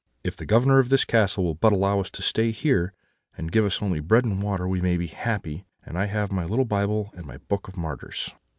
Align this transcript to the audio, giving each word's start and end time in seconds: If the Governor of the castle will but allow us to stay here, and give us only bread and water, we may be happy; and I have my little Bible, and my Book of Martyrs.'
If 0.23 0.35
the 0.35 0.47
Governor 0.47 0.79
of 0.79 0.89
the 0.89 0.97
castle 0.97 1.43
will 1.43 1.53
but 1.53 1.71
allow 1.71 1.99
us 1.99 2.09
to 2.09 2.23
stay 2.23 2.49
here, 2.49 2.91
and 3.37 3.51
give 3.51 3.65
us 3.65 3.83
only 3.83 3.99
bread 3.99 4.25
and 4.25 4.41
water, 4.41 4.67
we 4.67 4.81
may 4.81 4.97
be 4.97 5.05
happy; 5.05 5.67
and 5.85 5.95
I 5.95 6.07
have 6.07 6.31
my 6.31 6.43
little 6.45 6.65
Bible, 6.65 7.11
and 7.15 7.23
my 7.23 7.37
Book 7.37 7.67
of 7.67 7.77
Martyrs.' 7.77 8.33